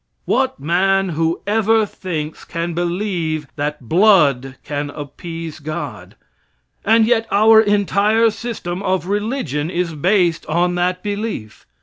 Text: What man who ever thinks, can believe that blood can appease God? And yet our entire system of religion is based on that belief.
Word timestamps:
What 0.25 0.59
man 0.59 1.09
who 1.09 1.41
ever 1.45 1.85
thinks, 1.85 2.43
can 2.43 2.73
believe 2.73 3.45
that 3.55 3.87
blood 3.87 4.55
can 4.63 4.89
appease 4.89 5.59
God? 5.59 6.15
And 6.83 7.05
yet 7.05 7.27
our 7.29 7.61
entire 7.61 8.31
system 8.31 8.81
of 8.81 9.05
religion 9.05 9.69
is 9.69 9.93
based 9.93 10.43
on 10.47 10.73
that 10.73 11.03
belief. 11.03 11.67